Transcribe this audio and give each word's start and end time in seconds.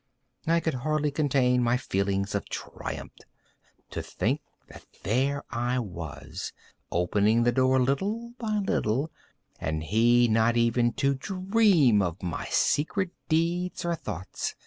I 0.47 0.59
could 0.61 0.73
scarcely 0.73 1.11
contain 1.11 1.61
my 1.61 1.77
feelings 1.77 2.33
of 2.33 2.49
triumph. 2.49 3.13
To 3.91 4.01
think 4.01 4.41
that 4.67 4.83
there 5.03 5.43
I 5.51 5.77
was, 5.77 6.53
opening 6.91 7.43
the 7.43 7.51
door, 7.51 7.79
little 7.79 8.33
by 8.39 8.57
little, 8.57 9.11
and 9.59 9.83
he 9.83 10.27
not 10.27 10.57
even 10.57 10.93
to 10.93 11.13
dream 11.13 12.01
of 12.01 12.23
my 12.23 12.45
secret 12.49 13.11
deeds 13.29 13.85
or 13.85 13.93
thoughts. 13.93 14.55